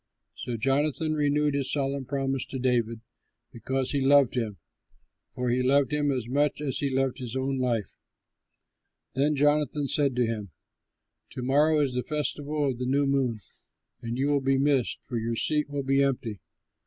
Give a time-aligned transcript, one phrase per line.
[0.33, 3.01] So Jonathan renewed his solemn promise to David,
[3.51, 4.57] because he loved him;
[5.35, 7.97] for he loved him as much as he loved his own life.
[9.13, 10.49] Then Jonathan said to him,
[11.33, 13.41] "To morrow is the festival of the New Moon
[14.01, 16.39] and you will be missed, for your seat will be empty.